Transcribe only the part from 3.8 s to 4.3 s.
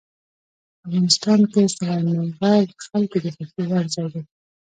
ځای دی.